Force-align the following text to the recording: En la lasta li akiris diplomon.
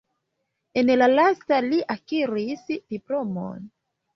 En 0.81 0.87
la 1.01 1.09
lasta 1.11 1.61
li 1.67 1.81
akiris 1.97 2.67
diplomon. 2.95 3.65